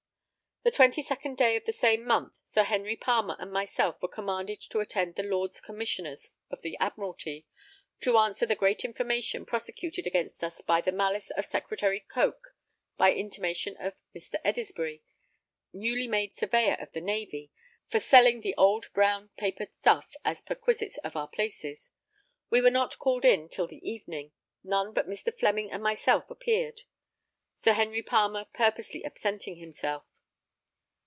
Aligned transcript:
The 0.63 0.69
22nd 0.71 1.37
day 1.37 1.55
of 1.55 1.65
the 1.65 1.73
same 1.73 2.05
month, 2.05 2.33
Sir 2.43 2.61
Henry 2.61 2.95
Palmer 2.95 3.35
and 3.39 3.51
myself 3.51 3.99
were 3.99 4.07
commanded 4.07 4.61
to 4.61 4.77
attend 4.79 5.15
the 5.15 5.23
Lords 5.23 5.59
Commissioners 5.59 6.29
of 6.51 6.61
the 6.61 6.77
Admiralty, 6.79 7.47
to 8.01 8.19
answer 8.19 8.45
the 8.45 8.55
great 8.55 8.85
information 8.85 9.43
prosecuted 9.47 10.05
against 10.05 10.43
us 10.43 10.61
by 10.61 10.79
the 10.79 10.91
malice 10.91 11.31
of 11.31 11.45
Secretary 11.45 11.99
Coke 12.01 12.55
by 12.95 13.11
intimation 13.11 13.75
of 13.77 13.95
Mr. 14.15 14.35
Edisbury, 14.45 15.01
newly 15.73 16.07
made 16.07 16.31
Surveyor 16.35 16.77
of 16.79 16.91
the 16.91 17.01
Navy, 17.01 17.51
for 17.87 17.97
selling 17.97 18.41
the 18.41 18.53
old 18.55 18.85
brown 18.93 19.31
paper 19.39 19.65
stuff 19.79 20.13
as 20.23 20.43
perquisites 20.43 20.99
of 20.99 21.15
our 21.15 21.27
places; 21.27 21.89
we 22.51 22.61
were 22.61 22.69
not 22.69 22.99
called 22.99 23.25
in 23.25 23.49
till 23.49 23.65
the 23.65 23.81
evening; 23.89 24.31
none 24.63 24.93
but 24.93 25.09
Mr. 25.09 25.35
Fleming 25.35 25.71
and 25.71 25.81
myself 25.81 26.29
appeared, 26.29 26.81
Sir 27.55 27.73
Henry 27.73 28.03
Palmer 28.03 28.45
purposely 28.53 29.03
absenting 29.03 29.55
himself. 29.55 30.03